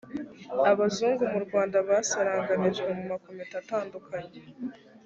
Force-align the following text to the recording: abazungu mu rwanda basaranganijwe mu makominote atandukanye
abazungu 0.71 1.23
mu 1.31 1.39
rwanda 1.45 1.77
basaranganijwe 1.89 2.89
mu 2.97 3.03
makominote 3.11 3.55
atandukanye 3.63 4.39